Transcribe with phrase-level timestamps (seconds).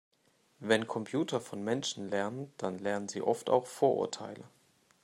[0.57, 4.45] Wenn Computer von Menschen lernen, dann lernen sie oft auch Vorurteile.